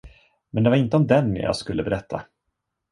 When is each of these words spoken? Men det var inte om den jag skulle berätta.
Men 0.49 0.63
det 0.63 0.69
var 0.69 0.77
inte 0.77 0.97
om 0.97 1.07
den 1.07 1.35
jag 1.35 1.55
skulle 1.55 1.83
berätta. 1.83 2.25